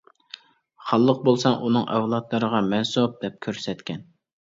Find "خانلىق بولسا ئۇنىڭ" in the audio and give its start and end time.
0.91-1.87